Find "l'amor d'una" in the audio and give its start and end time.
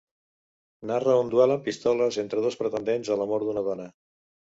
3.21-3.65